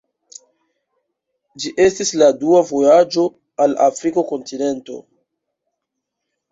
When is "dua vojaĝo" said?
2.45-3.27